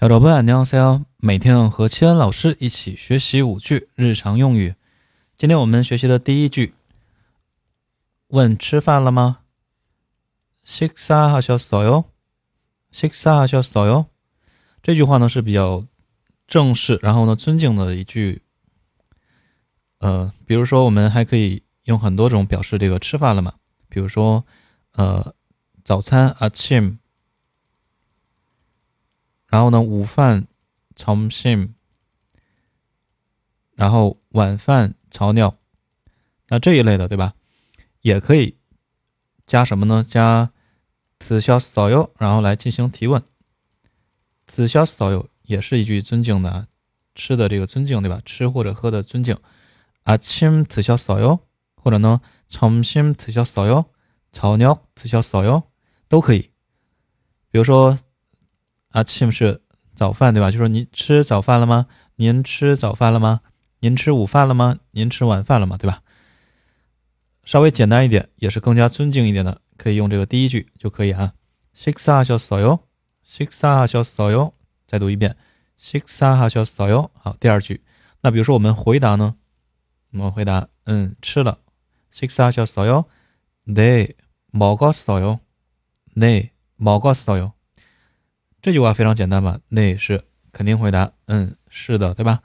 [0.00, 0.78] 小伙伴，你好，C
[1.16, 4.74] 每天和七恩老师一起学习五句日常用语。
[5.38, 6.74] 今天我们学习的第一句，
[8.28, 9.38] 问吃饭了吗？
[10.64, 12.04] 식사하셨어 요？
[12.92, 14.06] 식사하셨어 요？
[14.82, 15.86] 这句话呢是比较
[16.46, 18.42] 正式，然后呢尊敬的一句。
[20.00, 23.54] 呃，比如说我们还可以用很多种表示这个吃饭了嘛，
[23.88, 24.44] 比如说
[24.92, 25.34] 呃
[25.82, 26.98] 早餐아침
[29.48, 30.46] 然后呢，午饭
[30.96, 31.74] 점 심，
[33.74, 35.54] 然后晚饭저 녁，
[36.48, 37.34] 那这一类的，对吧？
[38.00, 38.56] 也可以
[39.46, 40.02] 加什么呢？
[40.02, 40.50] 加
[41.20, 43.22] 此消써 요， 然后来进行提问。
[44.46, 46.66] 此消써 요， 也是一句尊敬的，
[47.14, 48.20] 吃的这个尊敬，对吧？
[48.24, 49.36] 吃或者喝的尊敬。
[50.04, 51.40] 아침드셨어 요，
[51.76, 53.86] 或者呢，점심드셨어 요，
[54.32, 55.62] 저녁드셨어 요，
[56.08, 56.50] 都可以。
[57.50, 57.96] 比如说。
[58.90, 59.62] 啊，침是
[59.94, 60.50] 早饭，对吧？
[60.50, 61.86] 就说您吃早饭了吗？
[62.16, 63.40] 您吃早饭了吗？
[63.80, 64.78] 您吃午饭了吗？
[64.92, 65.76] 您吃晚饭了吗？
[65.76, 66.02] 对吧？
[67.44, 71.34] 稍微简单一点，也是更加尊敬一点的，可以用这个第一句就可以啊。
[71.74, 72.80] 식사하셨어 요？
[73.24, 74.52] 식사하셨어 요？
[74.86, 75.36] 再读一遍，
[75.76, 77.10] 식사하셨어 요？
[77.14, 77.82] 好，第二句。
[78.20, 79.34] 那比如说我们回答呢？
[80.12, 81.58] 我们回答，嗯，吃了。
[82.12, 83.06] 식사하셨어 요？
[83.66, 85.40] 네먹었어 요？
[86.14, 87.52] 네먹었어 요？
[88.62, 89.60] 这句话非常简单吧？
[89.68, 92.40] 那是肯定回答，嗯，是的，对吧？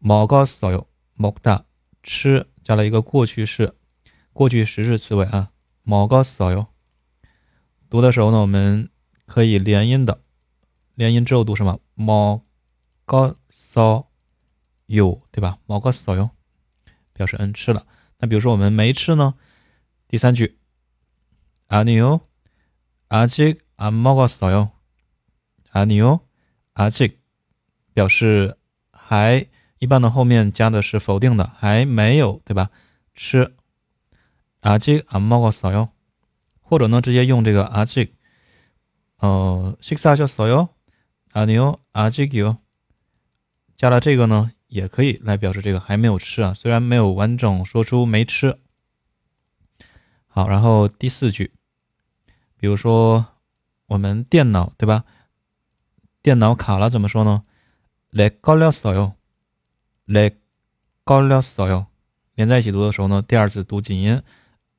[0.00, 0.86] 먹었어 요，
[1.16, 1.62] 먹다
[2.02, 3.74] 吃加了一个过去式，
[4.32, 5.50] 过去时是词尾啊。
[5.84, 6.66] 먹었어 요。
[7.88, 8.88] 读的时候呢，我们
[9.26, 10.20] 可以连音的，
[10.94, 11.78] 连音之后读什么？
[11.96, 14.06] 먹었어
[14.88, 15.58] 요， 对吧？
[15.66, 16.30] 먹었어 요，
[17.12, 17.86] 表示嗯吃了。
[18.18, 19.34] 那比如说我们没吃呢？
[20.08, 20.56] 第三句，
[21.68, 22.20] 아니 요，
[23.08, 24.70] 아직안먹었어 요。
[25.76, 26.20] 阿尼欧，
[26.74, 27.14] 阿직
[27.92, 28.56] 表示
[28.90, 29.46] 还，
[29.78, 32.70] 一般的后面加的是否定的，还没有，对吧？
[33.14, 33.54] 吃，
[34.60, 35.88] 阿직阿먹었어 요，
[36.60, 38.10] 或者呢，直接用这个阿직
[39.18, 40.68] 呃，식사하셨어 요？
[41.32, 42.58] 阿尼欧，阿직 요，
[43.76, 48.58] 加了这个呢，也可以来表示这个还没有吃啊，虽然没有完整说出没吃。
[50.26, 51.52] 好，然后第四句，
[52.56, 53.26] 比如说
[53.86, 55.04] 我们电脑，对吧？
[56.26, 57.42] 电脑卡了怎么说呢？
[58.12, 59.14] 렉걸렸어 요，
[60.06, 61.86] 렉걸렸어 요。
[62.34, 64.22] 连在一起读的时候呢，第二次读紧音，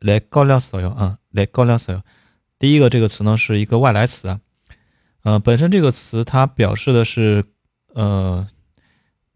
[0.00, 0.90] 렉걸렸어 요。
[0.94, 2.02] 啊，렉걸렸어 요。
[2.58, 4.40] 第一个这个词呢是一个外来词啊，
[5.22, 7.44] 呃，本身这个词它表示的是
[7.94, 8.46] 呃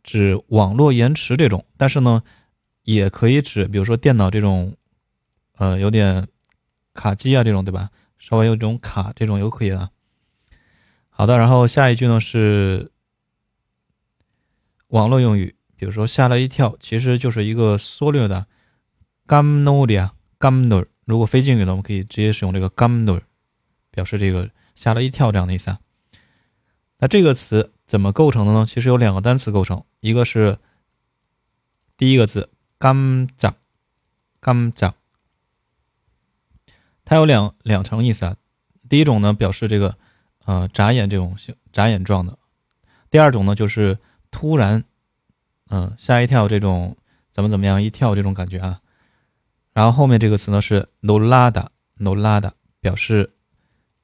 [0.02, 2.22] 指网络延迟这种，但是呢
[2.82, 4.76] 也可以指比如说电脑这种
[5.56, 6.28] 呃有点
[6.92, 7.90] 卡机啊这种对吧？
[8.18, 9.90] 稍微有这种卡这种都可以啊。
[11.19, 12.93] 好的，然后下一句呢是
[14.87, 18.47] 网络用语，比如说吓了一跳，其实就是一个缩略的
[19.27, 20.85] gam no lia gam no。
[21.03, 23.19] 如果非敬语呢，我们可以直接使用这个 gam no，
[23.91, 25.81] 表示这个吓了一跳这样的意思啊。
[26.99, 28.65] 那这个词怎么构成的呢？
[28.65, 30.57] 其实有两个单词构成，一个是
[31.97, 33.55] 第一个字 gam za
[34.41, 34.93] gam za，
[37.03, 38.37] 它有两两层意思啊。
[38.87, 39.97] 第一种呢表示这个。
[40.48, 42.38] 呃，眨眼这种形，眨眼状的。
[43.10, 43.98] 第二种呢，就是
[44.30, 44.84] 突然，
[45.68, 46.96] 嗯，吓一跳这种，
[47.32, 48.80] 怎么怎么样一跳这种感觉啊。
[49.72, 53.34] 然后后面这个词呢是 no lada no lada，表示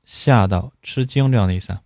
[0.04, 1.82] 吓到、吃惊这样的意思啊。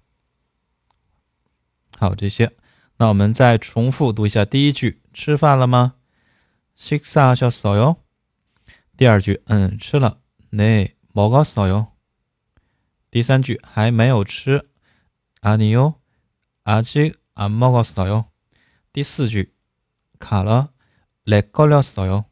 [1.98, 2.52] 好，这些，
[2.96, 5.94] 那我们再重复读一下第一句：吃饭了吗？
[6.76, 7.96] 식사하셨어 요。
[8.96, 10.18] 第二句，嗯，吃了。
[10.50, 11.86] 네먹었어 요。
[13.10, 14.66] 第三句还没有吃，
[15.40, 15.96] 아니 요，
[16.64, 18.26] 아직안먹었어 요。
[18.92, 19.54] 第四句
[20.18, 20.70] 卡了，
[21.24, 22.24] 렉걸렸어 요。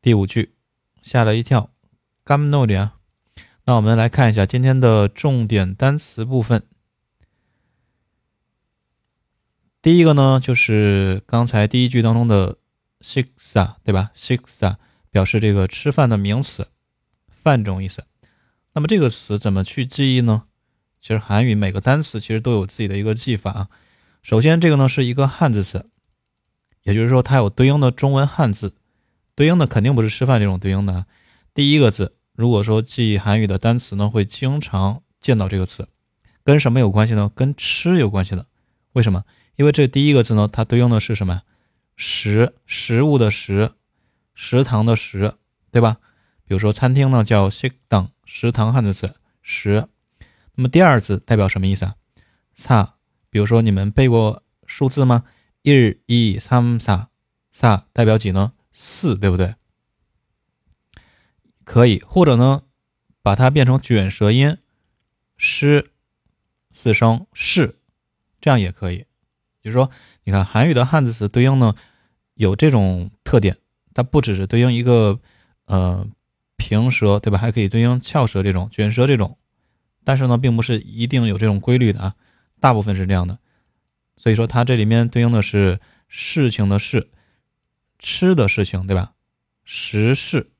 [0.00, 0.54] 第五句
[1.02, 1.70] 吓了一跳，
[2.24, 2.92] 깜놀 이 야。
[3.64, 6.62] 那我们来看一下今天的重点单词部分。
[9.82, 12.58] 第一个呢，就是刚才第一句当中的
[13.00, 14.10] 식사对吧？
[14.14, 14.76] 식사
[15.10, 16.68] 表示这个吃饭的名词，
[17.28, 18.04] 饭这种意思。
[18.73, 20.43] 那么这个词怎么去记忆呢？
[20.99, 23.69] 其实韩语每个单词其实都有自己的一个记法啊。
[24.23, 25.89] 首先，这个呢是一个汉字词，
[26.81, 28.73] 也就是说它有对应的中文汉字，
[29.35, 31.05] 对应的肯定不是吃饭这种对应的。
[31.53, 35.87] 第一个字，如果说记韩语的单词呢，会经常见到这个词，
[36.43, 37.31] 跟什么有关系呢？
[37.35, 38.47] 跟吃有关系的。
[38.93, 39.23] 为什么？
[39.55, 41.43] 因为这第一个字呢，它对应的是什么？
[41.95, 43.73] 食，食物的食，
[44.33, 45.35] 食堂的食，
[45.69, 45.97] 对吧？
[46.47, 49.87] 比如说餐厅呢叫식당 食堂汉字词食，
[50.55, 51.95] 那么第二字代表什么意思啊？
[52.55, 52.93] 사
[53.29, 55.23] 比如说你们背过数字吗？
[55.61, 57.07] 一、一、三、三、
[57.51, 58.53] 三代表几呢？
[58.73, 59.55] 四，对不对？
[61.63, 62.63] 可以，或者呢，
[63.21, 64.57] 把它变成卷舌音，
[65.37, 65.91] 诗
[66.71, 67.79] 四声是，
[68.41, 69.05] 这样也可以。
[69.61, 69.89] 就是说，
[70.23, 71.75] 你看韩语的汉字词对应呢，
[72.33, 73.57] 有这种特点，
[73.93, 75.19] 它不只是对应一个
[75.65, 76.05] 呃
[76.63, 77.37] 平舌，对吧？
[77.37, 79.37] 还可以对应翘舌这种卷舌这种，
[80.05, 82.15] 但是呢，并不是一定有这种规律的啊，
[82.61, 83.37] 大部分是这样的。
[84.15, 87.09] 所以说，它这里面对应的是事情的事，
[87.99, 89.11] 吃的事情，对吧？
[89.65, 90.51] 食事，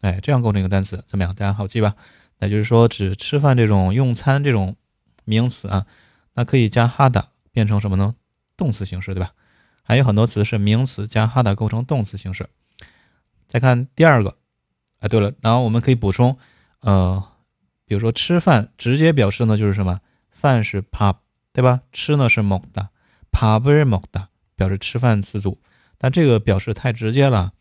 [0.00, 1.34] 哎，这样构成一个单词怎么样？
[1.34, 1.96] 大家好记吧？
[2.38, 4.76] 那就是说，指吃饭这种用餐这种
[5.24, 5.86] 名词啊，
[6.34, 8.14] 那可以加哈达变成什么呢？
[8.56, 9.32] 动词形式对吧？
[9.82, 12.48] 还有很多词是名词加哈达构成动词形式。
[13.48, 14.36] 再看第二个，
[14.98, 16.36] 哎，对了，然后我们可以补充，
[16.80, 17.22] 呃，
[17.84, 20.00] 比如说吃饭直接表示呢就是什么？
[20.30, 21.16] 饭是 pup
[21.52, 21.80] 对吧？
[21.92, 22.88] 吃呢是 mokda
[23.32, 25.60] pop 을 mokda 表示吃饭词组，
[25.98, 27.52] 但这个表示太直接了。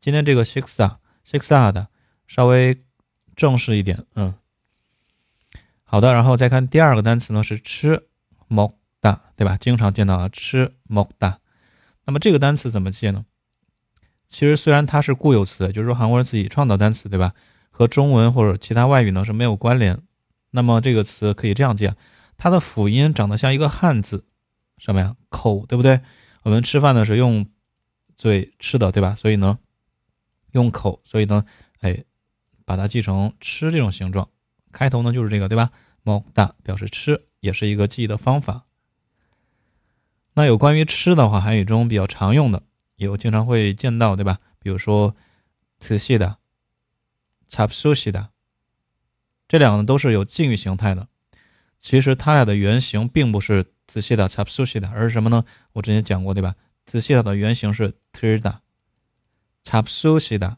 [0.00, 0.96] 今天这个 siksa
[1.26, 1.88] siksa 的
[2.26, 2.82] 稍微
[3.36, 4.34] 正式一点，嗯，
[5.84, 8.06] 好的，然后再看第二个单词呢是吃
[8.48, 9.56] mokda，对吧？
[9.56, 11.36] 经常见到啊吃 moda，
[12.04, 13.24] 那么这个单词怎么记呢？
[14.34, 17.34] 其实虽然它是固有词，就是说韩国人自己创造单词，对吧？
[17.70, 20.02] 和中文或者其他外语呢是没有关联。
[20.50, 21.92] 那么这个词可以这样记，
[22.36, 24.26] 它的辅音长得像一个汉字，
[24.76, 25.14] 什么呀？
[25.28, 26.00] 口，对不对？
[26.42, 27.46] 我们吃饭呢是用
[28.16, 29.14] 嘴吃的，对吧？
[29.14, 29.60] 所以呢
[30.50, 31.44] 用口，所以呢，
[31.78, 32.02] 哎，
[32.64, 34.28] 把它记成吃这种形状。
[34.72, 35.70] 开头呢就是这个，对吧
[36.02, 38.64] ？mo 大表示吃，也是一个记忆的方法。
[40.34, 42.64] 那有关于吃的话，韩语中比较常用的，
[42.96, 44.38] 有经常会见到，对吧？
[44.58, 45.14] 比如说，
[45.78, 46.38] 仔细的，
[47.48, 48.30] 查不休息的，
[49.48, 51.08] 这两个都是有敬语形态的。
[51.78, 55.44] 其实它俩的原型并不是仔细的查不休息的，而是什么呢？
[55.72, 56.54] 我之前讲过，对吧？
[56.86, 58.58] 仔细的的原型是 tirda，
[59.62, 60.56] 查不休息的，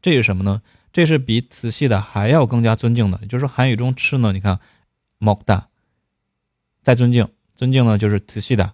[0.00, 0.62] 这是什么呢？
[0.92, 4.58] 这是比仔细的还要更加尊敬的，就是韩语中吃呢，你看，
[5.20, 5.66] 먹 다，
[6.82, 8.72] 再尊敬，尊敬呢就是仔细的。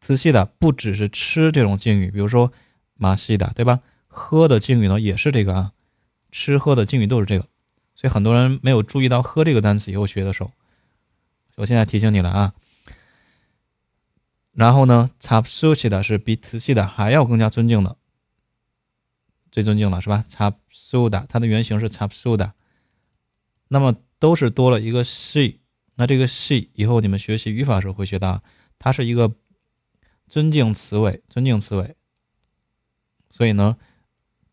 [0.00, 2.52] 仔细的不只是吃这种敬语，比如说
[2.94, 3.80] 马西的，对吧？
[4.06, 5.72] 喝的敬语呢也是这个啊，
[6.30, 7.46] 吃喝的敬语都是这个，
[7.94, 10.52] 所以很多人没有注意到喝这个单词以后学的时候，
[11.56, 12.54] 我现在提醒你了啊。
[14.52, 17.96] 然后呢，擦苏西的是比仔细的还要更加尊敬的，
[19.50, 20.24] 最尊敬了是吧？
[20.28, 22.52] 擦苏的，它的原型是擦苏的，
[23.68, 25.56] 那么都是多了一个 she，
[25.96, 28.42] 那这个 she 以后你们学习语法的时候会学到，
[28.78, 29.34] 它是一个。
[30.28, 31.96] 尊敬词尾，尊敬词尾。
[33.30, 33.76] 所以呢，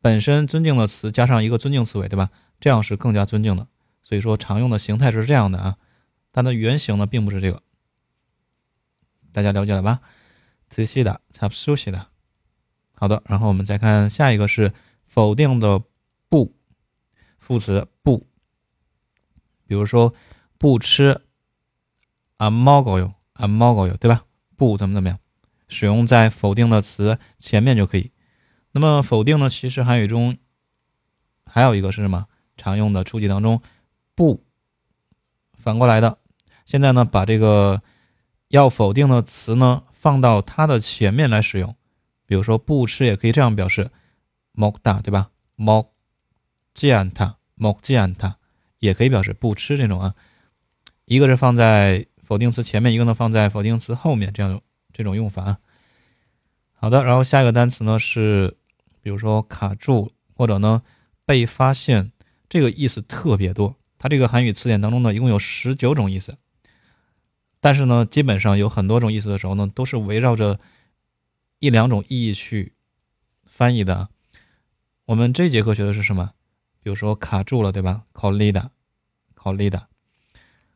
[0.02, 2.30] 本身尊敬的词加上一个尊敬词尾，对吧？
[2.60, 3.68] 这样是更加尊敬的。
[4.04, 5.78] 所以说常用的形态是这样的啊，
[6.31, 7.64] 它的原型呢并不是这个。
[9.31, 10.02] 大家了解了吧？
[10.70, 12.08] 仔细的，才熟悉的。
[12.94, 14.74] 好的，然后我们再看下一个是
[15.06, 15.81] 否定的
[16.30, 16.54] 不，
[17.40, 18.28] 副词不。
[19.66, 20.14] 比如说
[20.58, 21.22] 不吃
[22.38, 24.25] 啊，猫狗有啊，猫狗有，对吧？
[24.56, 25.18] 不怎么怎么样。
[25.68, 28.12] 使用在否定的词前面就可以。
[28.71, 30.38] 那么否定呢，其实韩语中
[31.45, 32.27] 还有一个是什么？
[32.56, 33.62] 常用的初级当中，
[34.15, 34.44] 不
[35.54, 36.19] 反过来的。
[36.65, 37.81] 现在呢，把这个
[38.50, 41.75] 要否定的词呢放到它的前面来使用。
[42.25, 43.91] 比如说不吃也可以这样表示
[44.55, 45.88] ，mok da 对吧？mok
[46.74, 48.36] jian ta，mok jian ta
[48.79, 50.15] 也可以表示不吃这种啊。
[51.05, 54.63] 一个是放在否定词前面，一个呢放在否定词后面，这样就
[54.94, 55.44] 这种用法。
[55.44, 55.60] 啊
[56.76, 58.58] 好的然后下一个单词呢是
[59.02, 60.84] 比如说卡住或者呢
[61.26, 62.12] 被发现
[62.50, 63.76] 这个意思特别多。
[63.98, 66.38] 它这个韩语词典当中呢一共有十九种意思。
[67.62, 70.60] 但是呢基本上有很多种意思的时候呢都是围绕着
[71.60, 72.74] 一两种意义去
[73.46, 73.96] 翻译的。
[73.96, 74.10] 啊
[75.06, 76.32] 我们这节课学的是什么？
[76.82, 78.04] 比如说卡住了对吧？
[78.12, 78.72] 考丽的
[79.36, 79.88] 考丽的。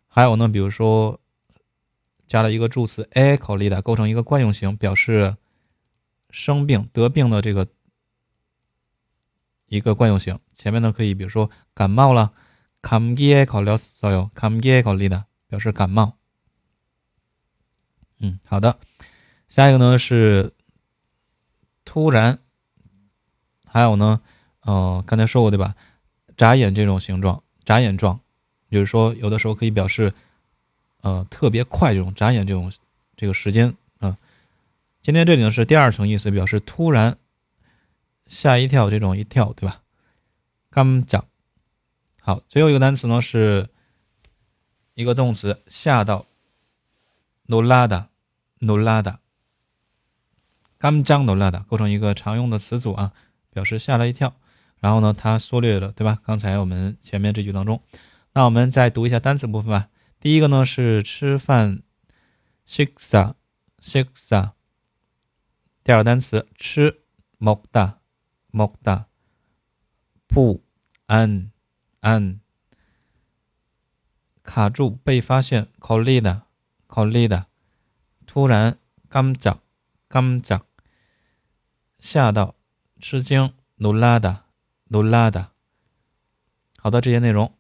[0.08, 1.20] 还有呢比如说
[2.26, 5.37] 加了一个助词 a， 考리 다， 构成一个惯用型，表示。
[6.35, 7.69] 生病得病的这个
[9.67, 12.33] 一个惯用型，前面呢可以比如说感冒了，
[12.81, 16.14] 감기에걸렸어 요， 감기에걸리 다， 表示感冒。
[18.19, 18.79] 嗯，好的，
[19.50, 20.55] 下一个呢是
[21.85, 22.38] 突然，
[23.67, 24.23] 还有呢，
[24.61, 25.75] 呃，刚才说过对吧？
[26.35, 28.19] 眨眼这种形状，眨眼状，
[28.71, 30.14] 比如说有的时候可以表示，
[31.08, 32.70] 呃，特别快这种眨眼这种
[33.16, 33.78] 这个时间。
[34.00, 34.18] 啊，
[35.02, 37.18] 今天这里呢是第二层意思，表示突然
[38.28, 39.82] 吓一跳，这种一跳，对吧？
[40.70, 41.26] 刚讲，
[42.20, 43.70] 好，最后一个单词呢，是
[44.96, 46.26] 一个动词，吓到。
[47.48, 49.20] Nolada，Nolada。
[50.78, 53.14] 刚将 Nolada 构成一个常用的词组啊，
[53.52, 54.36] 表示吓了一跳，
[54.82, 56.20] 然后呢，它缩略了，对吧？
[56.26, 57.82] 刚才我们前面这句当中，
[58.34, 59.88] 那我们再读一下单词部分吧。
[60.20, 61.84] 第一个呢是吃饭
[62.68, 64.54] ，shiksa，shiksa。
[65.84, 67.02] 第二个单词吃
[67.40, 69.06] ，mokda，mokda。
[70.28, 70.64] 不
[71.08, 72.40] ，an，an。
[74.44, 77.46] 卡住，被发现，kolid，kolid。
[78.26, 78.78] 突然
[79.10, 80.62] ，gamja，gamja。
[82.00, 82.56] 吓到，
[83.00, 85.48] 吃惊，nulada，nulada。
[86.80, 87.57] 好的，这些内容。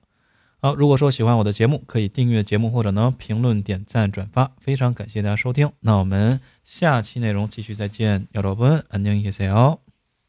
[0.60, 5.70] 好，如果说喜欢我的节目，可以订阅节目或者呢评论、点赞、转发，非常感谢大家收听。
[5.80, 9.85] 那我们下期内容继续再见，여러분安녕히계세 요。